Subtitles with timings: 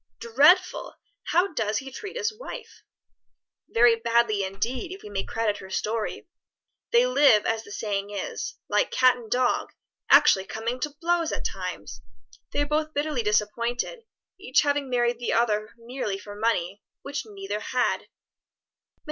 [0.17, 0.95] "Dreadful!
[1.25, 2.81] How does he treat his wife?"
[3.69, 6.27] "Very badly indeed, if we may credit her story.
[6.91, 9.71] They live, as the saying is, like cat and dog,
[10.09, 12.01] actually coming to blows at times.
[12.51, 14.07] They are both bitterly disappointed,
[14.39, 18.05] each having married the other merely for money; which neither had." Mr.